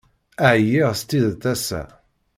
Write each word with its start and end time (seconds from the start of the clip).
Ɛyiɣ 0.53 0.89
s 0.99 1.01
tidet 1.09 1.43
ass-a. 1.53 1.81